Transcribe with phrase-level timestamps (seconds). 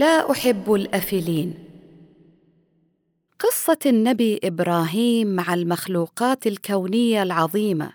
[0.00, 1.54] لا أحب الأفلين.
[3.38, 7.92] قصة النبي إبراهيم مع المخلوقات الكونية العظيمة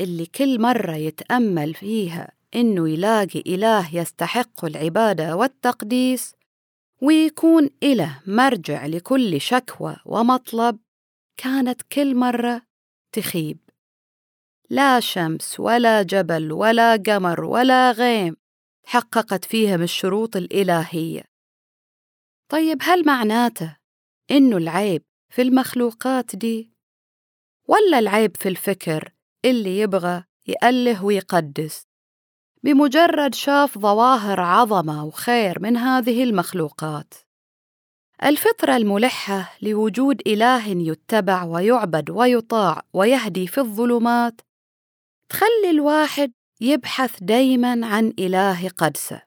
[0.00, 6.34] اللي كل مرة يتأمل فيها إنه يلاقي إله يستحق العبادة والتقديس
[7.02, 10.78] ويكون إله مرجع لكل شكوى ومطلب
[11.36, 12.62] كانت كل مرة
[13.12, 13.58] تخيب.
[14.70, 18.36] لا شمس ولا جبل ولا قمر ولا غيم
[18.86, 21.33] حققت فيهم الشروط الإلهية.
[22.48, 23.76] طيب هل معناته
[24.30, 26.70] إنه العيب في المخلوقات دي؟
[27.68, 29.12] ولا العيب في الفكر
[29.44, 31.86] اللي يبغى يأله ويقدس؟
[32.62, 37.14] بمجرد شاف ظواهر عظمة وخير من هذه المخلوقات.
[38.24, 44.40] الفطرة الملحة لوجود إله يتبع ويعبد ويطاع ويهدي في الظلمات
[45.28, 49.22] تخلي الواحد يبحث دايما عن إله قدسه.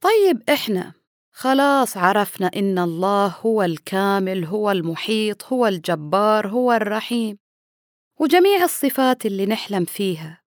[0.00, 0.99] طيب إحنا
[1.32, 7.38] خلاص عرفنا إن الله هو الكامل هو المحيط هو الجبار هو الرحيم
[8.20, 10.40] وجميع الصفات اللي نحلم فيها.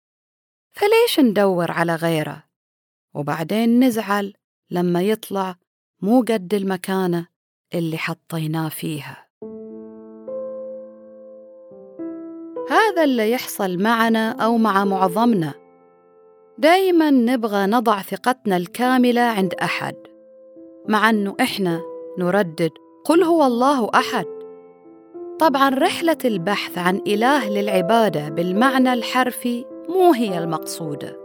[0.73, 2.43] فليش ندور على غيره؟
[3.13, 4.33] وبعدين نزعل
[4.71, 5.55] لما يطلع
[6.01, 7.27] مو قد المكانة
[7.73, 9.27] اللي حطيناه فيها.
[12.69, 15.53] هذا اللي يحصل معنا أو مع معظمنا.
[16.57, 20.12] دايما نبغى نضع ثقتنا الكاملة عند أحد.
[20.87, 21.81] مع أنه إحنا
[22.19, 22.71] نردد
[23.05, 24.25] قل هو الله أحد.
[25.39, 31.19] طبعا رحلة البحث عن إله للعبادة بالمعنى الحرفي مو هي المقصودة.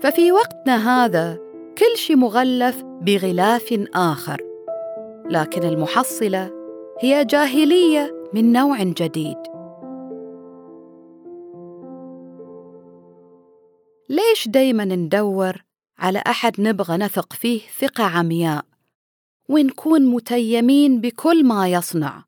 [0.00, 1.38] ففي وقتنا هذا
[1.78, 4.42] كل شيء مغلف بغلاف آخر
[5.30, 6.50] لكن المحصلة
[7.00, 9.38] هي جاهلية من نوع جديد.
[14.08, 15.65] ليش دايما ندور
[15.98, 18.64] على أحد نبغى نثق فيه ثقة عمياء.
[19.48, 22.24] ونكون متيمين بكل ما يصنع.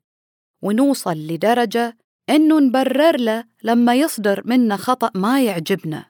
[0.61, 1.97] ونوصل لدرجة
[2.29, 6.05] إنه نبرر له لما يصدر منا خطأ ما يعجبنا.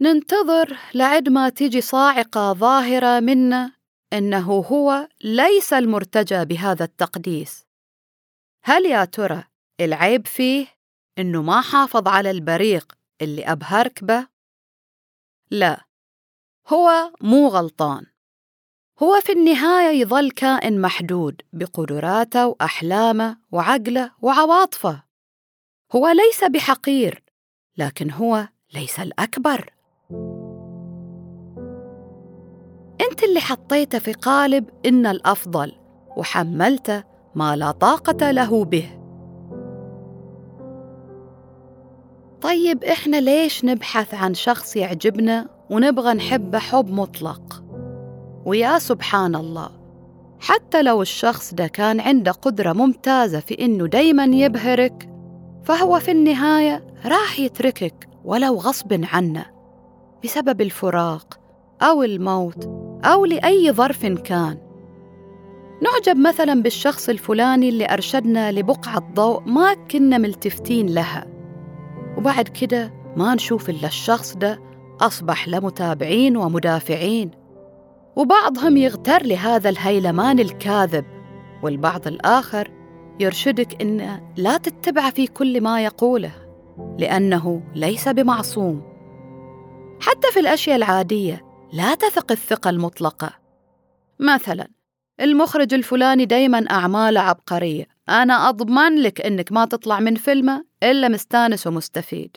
[0.00, 3.72] ننتظر لعد ما تيجي صاعقة ظاهرة منا
[4.12, 7.64] إنه هو ليس المرتجى بهذا التقديس.
[8.64, 9.44] هل يا ترى
[9.80, 10.66] العيب فيه
[11.18, 12.92] إنه ما حافظ على البريق
[13.22, 14.26] اللي أبهرك به؟
[15.50, 15.84] لا.
[16.68, 18.06] هو مو غلطان.
[19.02, 25.02] هو في النهاية يظل كائن محدود بقدراته وأحلامه وعقله وعواطفه.
[25.96, 27.24] هو ليس بحقير
[27.76, 29.72] لكن هو ليس الأكبر.
[33.10, 35.72] أنت اللي حطيته في قالب إن الأفضل
[36.16, 37.04] وحملته
[37.34, 39.00] ما لا طاقة له به.
[42.40, 47.64] طيب إحنا ليش نبحث عن شخص يعجبنا ونبغى نحبه حب مطلق.
[48.44, 49.70] ويا سبحان الله
[50.40, 55.08] حتى لو الشخص ده كان عنده قدرة ممتازة في إنه دايما يبهرك
[55.64, 59.46] فهو في النهاية راح يتركك ولو غصب عنه
[60.24, 61.40] بسبب الفراق
[61.82, 62.64] أو الموت
[63.04, 64.58] أو لأي ظرف كان.
[65.82, 71.26] نعجب مثلا بالشخص الفلاني اللي أرشدنا لبقعة ضوء ما كنا ملتفتين لها.
[72.18, 74.60] وبعد كده ما نشوف إلا الشخص ده
[75.06, 77.30] أصبح له متابعين ومدافعين
[78.16, 81.04] وبعضهم يغتر لهذا الهيلمان الكاذب
[81.62, 82.70] والبعض الآخر
[83.20, 86.32] يرشدك إن لا تتبع في كل ما يقوله
[86.98, 88.82] لأنه ليس بمعصوم.
[90.00, 93.32] حتى في الأشياء العادية لا تثق الثقة المطلقة.
[94.20, 94.68] مثلا
[95.20, 101.66] المخرج الفلاني دايما أعماله عبقرية أنا أضمن لك إنك ما تطلع من فيلمه إلا مستانس
[101.66, 102.36] ومستفيد.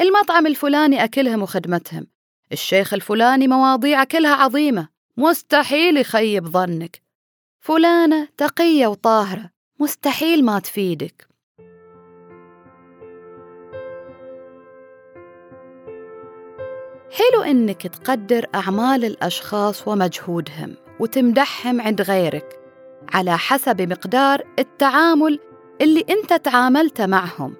[0.00, 2.06] المطعم الفلاني اكلهم وخدمتهم
[2.52, 4.88] الشيخ الفلاني مواضيع كلها عظيمة.
[5.16, 7.02] مستحيل يخيب ظنك.
[7.60, 9.50] فلانة تقية وطاهرة.
[9.80, 11.28] مستحيل ما تفيدك.
[17.12, 22.60] حلو إنك تقدر أعمال الأشخاص ومجهودهم وتمدحهم عند غيرك
[23.14, 25.38] على حسب مقدار التعامل
[25.80, 27.54] اللي أنت تعاملت معهم.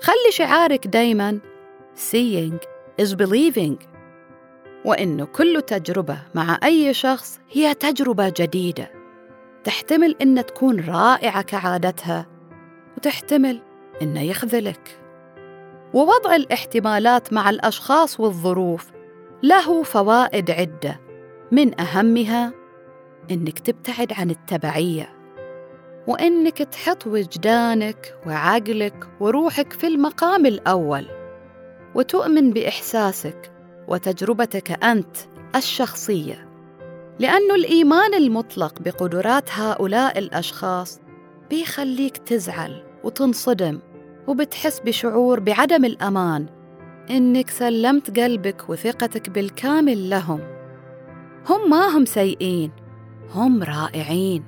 [0.00, 1.51] خلي شعارك دايماً
[1.94, 2.58] seeing
[3.02, 3.76] is believing.
[4.84, 8.90] وإنه كل تجربة مع أي شخص هي تجربة جديدة.
[9.64, 12.26] تحتمل إن تكون رائعة كعادتها
[12.96, 13.62] وتحتمل
[14.02, 15.00] إنه يخذلك.
[15.94, 18.90] ووضع الاحتمالات مع الأشخاص والظروف
[19.42, 21.00] له فوائد عدة.
[21.52, 22.52] من أهمها
[23.30, 25.08] إنك تبتعد عن التبعية
[26.06, 31.21] وإنك تحط وجدانك وعقلك وروحك في المقام الأول.
[31.94, 33.52] وتؤمن بإحساسك
[33.88, 35.16] وتجربتك أنت
[35.56, 36.48] الشخصية.
[37.18, 41.00] لأن الإيمان المطلق بقدرات هؤلاء الأشخاص
[41.50, 43.78] بيخليك تزعل وتنصدم
[44.26, 46.46] وبتحس بشعور بعدم الأمان
[47.10, 50.40] إنك سلمت قلبك وثقتك بالكامل لهم.
[51.48, 52.70] هم ما هم سيئين
[53.30, 54.44] هم رائعين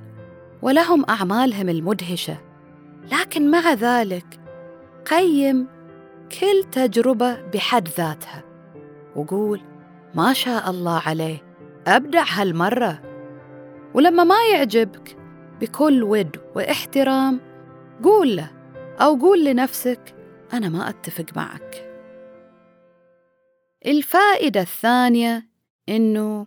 [0.62, 2.36] ولهم أعمالهم المدهشة.
[3.12, 4.40] لكن مع ذلك
[5.10, 5.73] قيم
[6.40, 8.44] كل تجربة بحد ذاتها.
[9.16, 9.60] وقول
[10.14, 11.42] ما شاء الله عليه
[11.86, 13.02] أبدع هالمرة.
[13.94, 15.16] ولما ما يعجبك
[15.60, 17.40] بكل ود واحترام
[18.04, 18.50] قول له
[19.00, 20.14] أو قول لنفسك
[20.52, 21.90] أنا ما أتفق معك.
[23.86, 25.48] الفائدة الثانية
[25.88, 26.46] إنه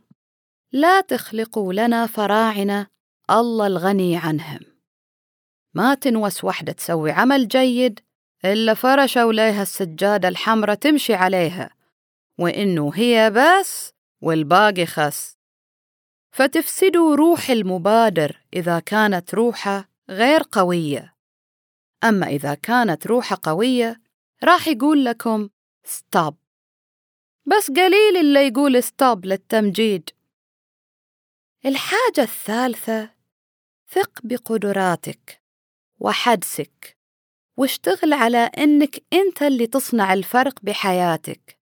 [0.72, 2.88] لا تخلقوا لنا فراعنة
[3.30, 4.60] الله الغني عنهم.
[5.74, 8.00] ما تنوس وحدة تسوي عمل جيد
[8.46, 11.70] إلا فرشوا ليها السجادة الحمرة تمشي عليها
[12.40, 15.38] وإنه هي بس والباقي خس.
[16.32, 21.16] فتفسدوا روح المبادر إذا كانت روحه غير قوية.
[22.04, 24.02] أما إذا كانت روحه قوية
[24.44, 25.50] راح يقول لكم
[25.84, 26.38] stop
[27.46, 30.10] بس قليل اللي يقول stop للتمجيد.
[31.66, 33.10] الحاجة الثالثة
[33.90, 35.42] ثق بقدراتك
[36.00, 36.97] وحدسك.
[37.58, 41.60] واشتغل على إنك أنت اللي تصنع الفرق بحياتك.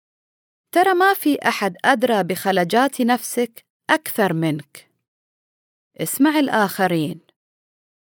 [0.72, 4.92] ترى ما في أحد أدرى بخلجات نفسك أكثر منك.
[5.98, 7.20] اسمع الآخرين.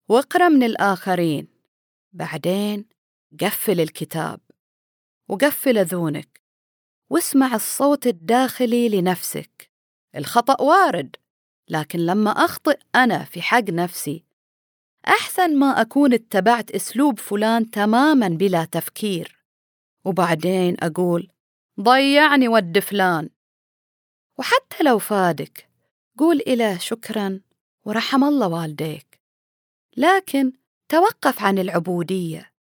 [0.09, 1.47] واقرأ من الآخرين.
[2.13, 2.85] بعدين
[3.41, 4.39] قفل الكتاب.
[5.29, 6.41] وقفل أذونك.
[7.09, 9.71] واسمع الصوت الداخلي لنفسك.
[10.15, 11.15] الخطأ وارد.
[11.69, 14.30] لكن لما أخطئ أنا في حق نفسي
[15.07, 19.45] أحسن ما أكون اتبعت أسلوب فلان تماماً بلا تفكير.
[20.05, 21.31] وبعدين أقول
[21.81, 23.29] ضيعني ود فلان.
[24.39, 25.69] وحتى لو فادك
[26.17, 27.39] قول إله شكراً
[27.85, 29.21] ورحم الله والديك.
[29.97, 30.53] لكن
[30.89, 32.51] توقف عن العبودية.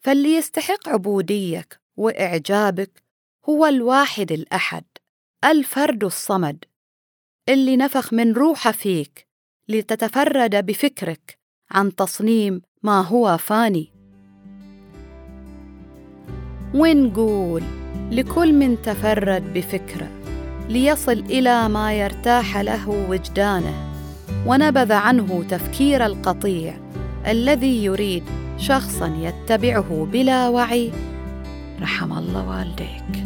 [0.00, 3.02] فاللي يستحق عبوديك وإعجابك
[3.48, 4.84] هو الواحد الأحد
[5.44, 6.64] الفرد الصمد
[7.48, 9.28] اللي نفخ من روحه فيك
[9.68, 11.38] لتتفرد بفكرك
[11.70, 13.92] عن تصنيم ما هو فاني.
[16.74, 17.62] ونقول
[18.10, 20.08] لكل من تفرد بفكره
[20.68, 23.92] ليصل إلى ما يرتاح له وجدانه
[24.46, 26.74] ونبذ عنه تفكير القطيع
[27.26, 28.24] الذي يريد
[28.58, 30.92] شخصا يتبعه بلا وعي.
[31.80, 33.25] رحم الله والديك.